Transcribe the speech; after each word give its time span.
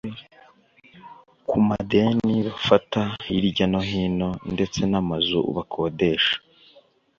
ku 1.47 1.55
madeni 1.67 2.33
bafata 2.47 3.01
hirya 3.25 3.65
no 3.71 3.81
hino 3.89 4.29
ndetse 4.53 4.79
n’amazu 4.91 5.39
bakodesha 5.55 6.35